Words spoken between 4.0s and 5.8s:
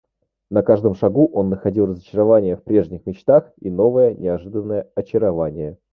неожиданное очарование.